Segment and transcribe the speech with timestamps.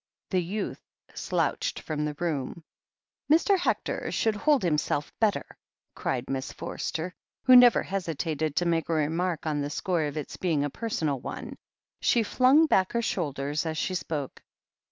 [0.31, 0.81] The youth
[1.13, 2.63] slouched from the room.
[3.31, 3.55] "Mr.
[3.55, 5.45] Hector shotdd hold himself better!"
[5.95, 10.37] cried Miss Forster, who never hesitated to make a remark on the score of its
[10.37, 11.55] being a personal one.
[11.99, 14.41] She flung back her shoulders as she spoke.